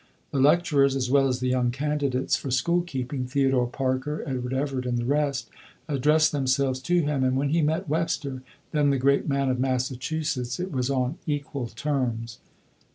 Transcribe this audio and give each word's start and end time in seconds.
The 0.31 0.39
lecturers, 0.39 0.95
as 0.95 1.11
well 1.11 1.27
as 1.27 1.41
the 1.41 1.49
young 1.49 1.69
candidates 1.69 2.35
for 2.35 2.49
school 2.49 2.81
keeping 2.81 3.27
Theodore 3.27 3.67
Parker, 3.67 4.23
Edward 4.25 4.51
Everett, 4.51 4.87
and 4.87 4.97
the 4.97 5.05
rest 5.05 5.47
addressed 5.87 6.31
themselves 6.31 6.79
to 6.79 7.01
him, 7.03 7.23
and 7.23 7.37
when 7.37 7.49
he 7.49 7.61
met 7.61 7.87
Webster, 7.87 8.41
then 8.71 8.89
the 8.89 8.97
great 8.97 9.27
man 9.29 9.49
of 9.49 9.59
Massachusetts, 9.59 10.59
it 10.59 10.71
was 10.71 10.89
on 10.89 11.19
equal 11.27 11.67
terms. 11.67 12.39